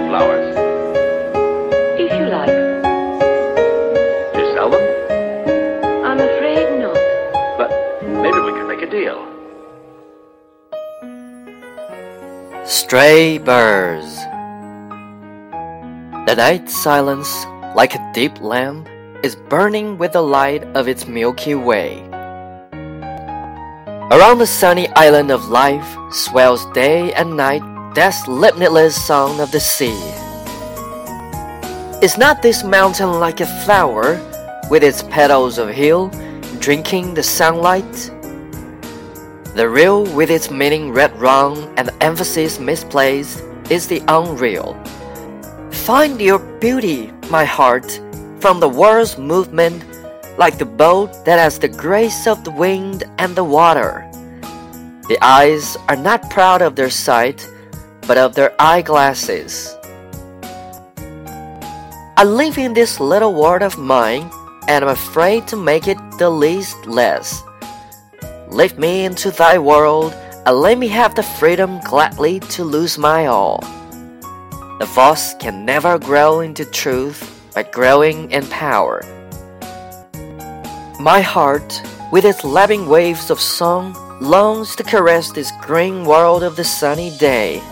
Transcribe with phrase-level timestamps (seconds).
[0.00, 0.56] say they're flowers.
[1.98, 2.48] If you like.
[4.34, 4.84] Do you sell them?
[6.04, 6.94] I'm afraid not.
[7.58, 7.70] But
[8.02, 9.26] maybe we could make a deal.
[12.66, 14.16] Stray birds.
[16.26, 18.88] The night silence, like a deep lamp,
[19.24, 22.06] is burning with the light of its Milky Way.
[24.12, 27.62] Around the sunny island of life swells day and night
[27.94, 29.98] that limitless song of the sea.
[32.00, 34.14] Is not this mountain like a flower,
[34.70, 36.08] with its petals of hill,
[36.60, 38.10] drinking the sunlight?
[39.56, 44.78] The real, with its meaning read wrong and emphasis misplaced, is the unreal.
[45.72, 48.00] Find your beauty, my heart,
[48.38, 49.84] from the world's movement,
[50.38, 54.06] like the boat that has the grace of the wind and the water.
[55.08, 57.50] The eyes are not proud of their sight,
[58.06, 59.76] but of their eyeglasses.
[62.16, 64.30] I live in this little world of mine,
[64.68, 67.42] and I'm afraid to make it the least less.
[68.48, 70.12] Lift me into thy world,
[70.44, 73.60] and let me have the freedom gladly to lose my all.
[74.80, 77.20] The false can never grow into truth
[77.54, 79.02] by growing in power.
[81.00, 81.80] My heart,
[82.12, 87.16] with its lapping waves of song, longs to caress this green world of the sunny
[87.16, 87.62] day.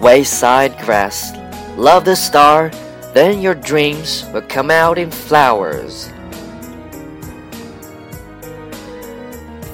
[0.00, 1.32] Wayside grass,
[1.76, 2.70] love the star,
[3.14, 6.06] then your dreams will come out in flowers.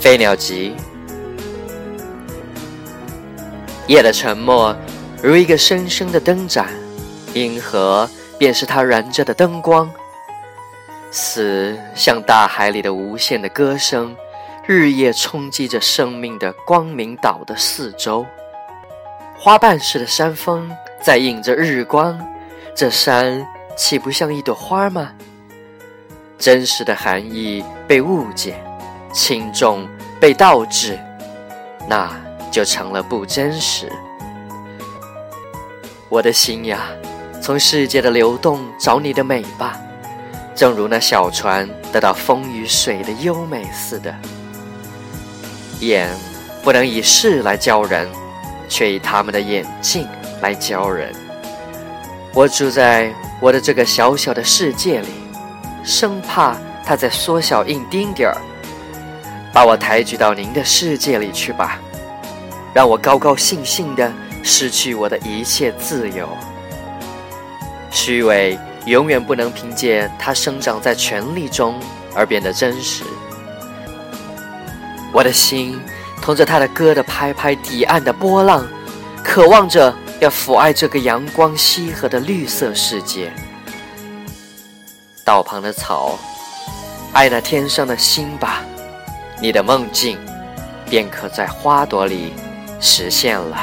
[0.00, 0.75] 飞鸟集，
[3.86, 4.75] 夜的沉默
[5.22, 6.69] 如一个深深的灯盏，
[7.34, 9.91] 银河便是它燃着的灯光。
[11.11, 14.16] 死像大海里的无限的歌声，
[14.66, 18.27] 日夜冲击着生命的光明岛的四周。
[19.44, 22.19] 花瓣似的山峰在映着日光，
[22.75, 23.47] 这山
[23.77, 25.12] 岂不像一朵花吗？
[26.38, 28.54] 真实的含义被误解，
[29.12, 29.87] 轻重
[30.19, 30.99] 被倒置，
[31.87, 32.10] 那
[32.50, 33.93] 就成了不真实。
[36.09, 36.87] 我的心呀，
[37.43, 39.78] 从世界的流动找你的美吧，
[40.54, 44.15] 正如那小船得到风与水的优美似的。
[45.81, 46.09] 眼
[46.62, 48.09] 不能以事来教人，
[48.69, 50.06] 却以他们的眼镜
[50.41, 51.12] 来教人。
[52.32, 55.08] 我住在我的这个小小的世界里，
[55.84, 58.36] 生怕它再缩小一丁点儿。
[59.53, 61.78] 把我抬举到您的世界里去吧，
[62.74, 66.28] 让我高高兴兴的失去我的一切自由。
[67.88, 71.78] 虚伪永远不能凭借它生长在权力中
[72.16, 73.04] 而变得真实。
[75.12, 75.80] 我的心
[76.24, 78.66] 同着他的歌的拍拍堤岸的波浪，
[79.22, 83.30] 渴望着要抚爱这个阳光西河的绿色世界。
[85.22, 86.18] 道旁的草，
[87.12, 88.62] 爱那天上的星吧。
[89.38, 90.18] 你的梦境，
[90.88, 92.32] 便可在花朵里
[92.80, 93.58] 实现了。